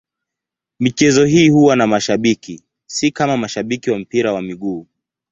Michezo 0.79 1.25
hii 1.25 1.49
huwa 1.49 1.75
na 1.75 1.87
mashabiki, 1.87 2.63
si 2.85 3.11
kama 3.11 3.37
mashabiki 3.37 3.91
wa 3.91 3.99
mpira 3.99 4.33
wa 4.33 4.41
miguu. 4.41 4.87